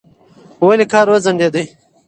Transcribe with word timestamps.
ولې 0.67 0.85
کار 0.93 1.07
وځنډېد؟ 1.09 1.55